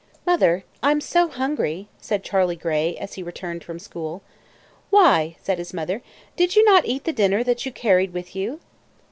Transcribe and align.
"Mother, 0.25 0.63
I 0.81 0.89
am 0.89 0.99
so 0.99 1.27
hungry," 1.27 1.87
said 1.99 2.23
Charley 2.23 2.55
Gray, 2.55 2.97
as 2.97 3.13
he 3.13 3.21
returned 3.21 3.63
from 3.63 3.77
school. 3.77 4.23
"Why!" 4.89 5.35
said 5.43 5.59
his 5.59 5.75
mother, 5.75 6.01
"did 6.35 6.55
you 6.55 6.65
not 6.65 6.87
eat 6.87 7.03
the 7.03 7.13
dinner 7.13 7.43
that 7.43 7.67
you 7.67 7.71
carried 7.71 8.11
with 8.11 8.35
you?" 8.35 8.59